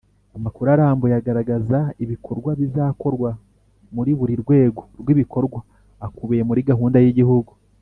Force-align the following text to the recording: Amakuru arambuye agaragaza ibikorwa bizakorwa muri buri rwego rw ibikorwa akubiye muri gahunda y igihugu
Amakuru 0.37 0.67
arambuye 0.75 1.13
agaragaza 1.19 1.77
ibikorwa 2.03 2.51
bizakorwa 2.59 3.29
muri 3.95 4.11
buri 4.19 4.33
rwego 4.43 4.81
rw 4.99 5.07
ibikorwa 5.13 5.59
akubiye 6.05 6.43
muri 6.49 6.61
gahunda 6.69 6.99
y 7.05 7.09
igihugu 7.13 7.51